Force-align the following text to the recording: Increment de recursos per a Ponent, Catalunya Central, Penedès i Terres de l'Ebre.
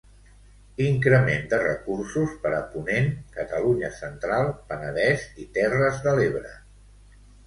Increment 0.83 1.43
de 1.49 1.57
recursos 1.63 2.31
per 2.45 2.53
a 2.59 2.61
Ponent, 2.75 3.09
Catalunya 3.35 3.91
Central, 3.97 4.49
Penedès 4.71 5.27
i 5.45 5.45
Terres 5.59 6.01
de 6.07 6.15
l'Ebre. 6.21 6.55